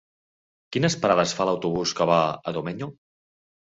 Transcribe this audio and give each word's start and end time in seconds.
Quines 0.77 0.95
parades 1.03 1.35
fa 1.41 1.49
l'autobús 1.51 1.97
que 2.01 2.11
va 2.15 2.19
a 2.53 2.59
Domenyo? 2.61 2.93